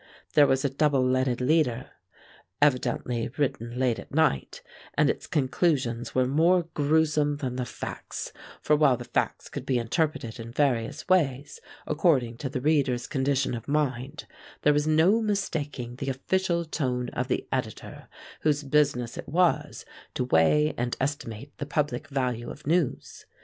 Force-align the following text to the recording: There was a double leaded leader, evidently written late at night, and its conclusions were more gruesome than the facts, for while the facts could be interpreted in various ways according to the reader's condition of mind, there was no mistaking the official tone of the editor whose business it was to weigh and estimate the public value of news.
There 0.33 0.47
was 0.47 0.65
a 0.65 0.69
double 0.71 1.07
leaded 1.07 1.41
leader, 1.41 1.91
evidently 2.59 3.29
written 3.37 3.77
late 3.77 3.99
at 3.99 4.11
night, 4.11 4.63
and 4.95 5.11
its 5.11 5.27
conclusions 5.27 6.15
were 6.15 6.25
more 6.25 6.63
gruesome 6.73 7.37
than 7.37 7.55
the 7.55 7.67
facts, 7.67 8.33
for 8.63 8.75
while 8.75 8.97
the 8.97 9.05
facts 9.05 9.47
could 9.47 9.63
be 9.63 9.77
interpreted 9.77 10.39
in 10.39 10.51
various 10.53 11.07
ways 11.07 11.59
according 11.85 12.37
to 12.37 12.49
the 12.49 12.61
reader's 12.61 13.05
condition 13.05 13.53
of 13.53 13.67
mind, 13.67 14.25
there 14.63 14.73
was 14.73 14.87
no 14.87 15.21
mistaking 15.21 15.97
the 15.97 16.09
official 16.09 16.65
tone 16.65 17.09
of 17.09 17.27
the 17.27 17.47
editor 17.51 18.07
whose 18.39 18.63
business 18.63 19.19
it 19.19 19.29
was 19.29 19.85
to 20.15 20.23
weigh 20.23 20.73
and 20.79 20.97
estimate 20.99 21.55
the 21.59 21.67
public 21.67 22.07
value 22.07 22.49
of 22.49 22.65
news. 22.65 23.27